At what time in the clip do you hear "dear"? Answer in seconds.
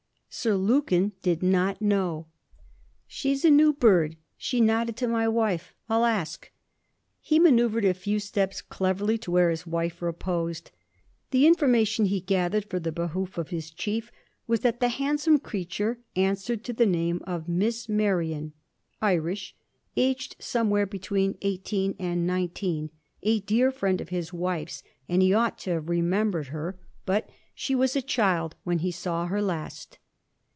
23.41-23.69